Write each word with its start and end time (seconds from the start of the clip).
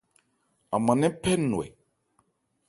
An 0.73 0.81
man 0.85 0.97
nɛ́n 0.99 1.13
phɛ́ 1.21 1.35
nnwɛ. 1.41 1.65